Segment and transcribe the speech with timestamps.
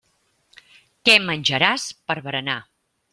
[1.09, 2.57] Què menjaràs per berenar.